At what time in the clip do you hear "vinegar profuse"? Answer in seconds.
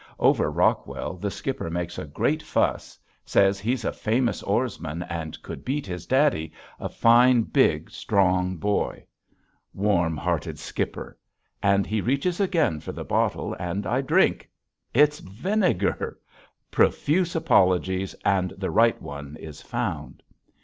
15.19-17.35